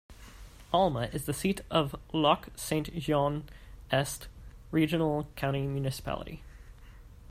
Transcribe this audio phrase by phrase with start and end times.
[0.73, 4.27] Alma is the seat of Lac-Saint-Jean-Est
[4.71, 6.41] Regional County Municipality.